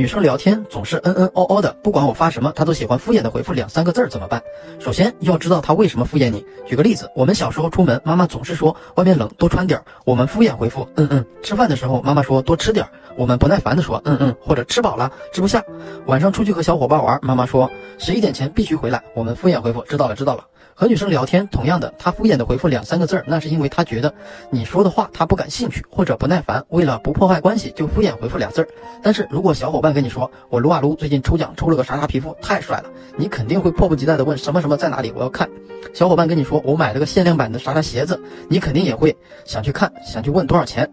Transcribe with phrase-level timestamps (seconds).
[0.00, 4.42] 女生聊天总是嗯嗯哦哦的，不管我发什么，她都喜欢敷衍的回复两三个字儿，怎么办？
[4.78, 6.42] 首先要知道她为什么敷衍你。
[6.66, 11.22] 举个例子，我们小时候出门，妈妈总是说外面冷，多穿点儿，我们敷衍回复嗯嗯。
[11.42, 15.62] 吃饭的时候，妈妈说多吃点儿，我们不耐烦的说嗯嗯，或者吃饱了，吃不下。
[16.06, 20.46] 晚上出去和小伙伴玩，妈妈说十一点前必须回来，我们敷衍回复知道了知道了。
[20.80, 24.14] 和女生聊天，同样的，她敷衍的回复两三个字儿，那是因为她觉得
[24.48, 28.68] 你说的话她不感兴趣或者不耐烦，为了不破坏关系，就敷衍回复俩字儿。
[29.02, 32.84] 但是如果小伙伴跟你说我撸啊撸最近抽奖抽了个啥啥皮肤太帅了，
[33.18, 35.46] 你肯定会迫不及待的问什么什么在哪里，我要看。
[35.92, 40.90] 小伙伴跟你说我买了个限量版的啥啥鞋子，你肯定也会想去看，想去问多少钱，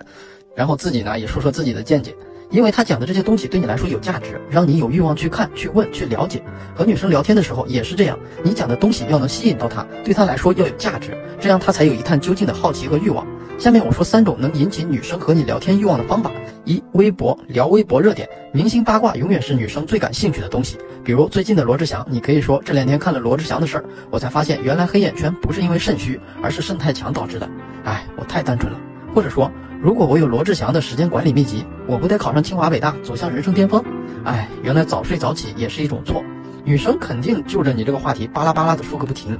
[0.53, 2.13] 然后自己呢也说说自己的见解。
[2.49, 6.41] 因为他讲的这些东西对你来说有价值，让你有欲望去看、去问、去了解。
[6.73, 13.25] 和女生聊天的时候也是这样，你讲的东西要能吸引到她，对她来说要有价值，这样她才有一探究竟的好奇和欲望。
[13.57, 16.31] 下面我说三种能引起女生和你聊天欲望的方法：
[16.63, 20.77] 一、微博聊微博热点，明星八卦永远是女生最感兴趣的东西。
[21.03, 27.49] 比如最近的罗志祥，你可以说这两天看了罗志祥的事儿，我才发现原来黑眼圈不是因为肾虚，而是肾太强导致的。
[27.83, 28.79] 哎，我太单纯了。
[29.17, 29.51] 或者说。
[29.81, 33.83] 如果我有罗志祥的时间管理秘籍，我不得考上清华北大，走向人生巅峰？
[34.23, 36.23] 哎，原来早睡早起也是一种错。
[36.63, 39.35] 女生肯定就着你这个话题巴拉巴拉的说个不停。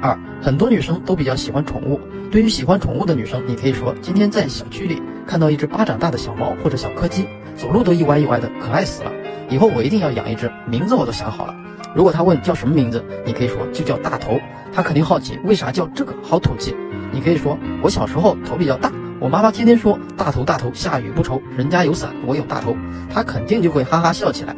[0.00, 2.00] 二，很多女生都比较喜欢宠物。
[2.28, 9.12] 对于喜欢宠物的女生，你可以说今天在小区里看到一只巴掌大的小猫或者小柯基，走路都一歪一歪的，可爱死了。
[9.48, 11.54] 以后我一定要养一只，名字我都想好了。
[11.94, 14.40] 如果他问叫什么名字，你可以说就叫大头。
[14.72, 16.74] 他肯定好奇为啥叫这个，好土气。
[17.12, 18.92] 你可以说我小时候头比较大。
[19.24, 22.76] 我妈妈天天说大头大头，下雨不愁，人家有伞，我有大头，
[23.08, 24.54] 她肯定就会哈哈笑起来。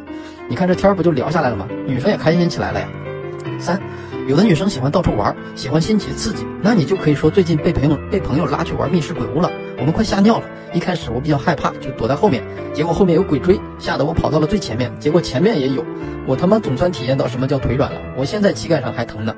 [0.49, 1.65] 你看这天不就聊下来了吗？
[1.85, 2.89] 女生也开心起来了呀。
[3.57, 3.81] 三，
[4.27, 10.43] 有的女生喜欢到处玩，喜欢新奇刺激，那你就可以说最近被朋友被朋友拉去玩密室鬼屋了，我们快吓尿了。
[10.73, 15.81] 一开始我比较害怕，就躲在后面，结果后面有鬼追，吓得我跑到了最前面，结果前面也有，
[16.25, 19.33] 我他妈总算体验到什么叫腿软了，我现在膝盖上还疼呢。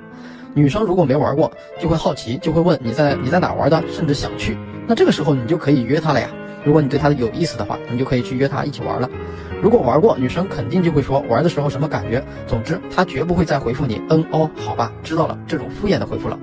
[0.55, 4.57] 女生如果没玩过，就会好奇，就会问你在你在哪玩的，甚至想去。
[4.89, 6.27] 那这个时候你就可以约她了呀。
[6.65, 9.07] 如果你对她有意思的话，你就可以去约她一起玩了。
[9.61, 12.23] 如果玩过，女生肯定就会说玩的时候什么感觉。
[12.47, 16.39] 总之，她绝不会再回复你嗯哦好吧知道了这种敷衍的回复了。